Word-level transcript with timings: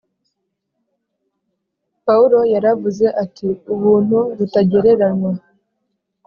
Pawulo 2.05 2.39
yaravuze 2.53 3.05
ati 3.23 3.47
“ubuntu 3.73 4.17
butagereranywa 4.37 5.31